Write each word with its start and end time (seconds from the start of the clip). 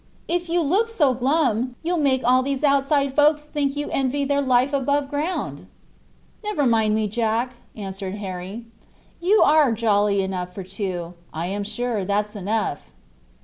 If 0.27 0.49
you 0.49 0.61
look 0.63 0.87
so 0.87 1.13
glum, 1.13 1.75
you'll 1.83 1.99
make 1.99 2.23
all 2.23 2.41
these 2.41 2.63
outside 2.63 3.15
folks 3.15 3.45
think 3.45 3.77
you 3.77 3.87
envy 3.91 4.25
their 4.25 4.41
life 4.41 4.73
above 4.73 5.11
ground." 5.11 5.67
"Never 6.43 6.65
mind 6.65 6.95
me, 6.95 7.07
Jack," 7.07 7.53
answered 7.75 8.15
Harry. 8.15 8.65
"You 9.21 9.43
are 9.43 9.71
jolly 9.71 10.23
enough 10.23 10.55
for 10.55 10.63
two, 10.63 11.13
I'm 11.35 11.63
sure; 11.63 12.03
that's 12.03 12.35
enough." 12.35 12.89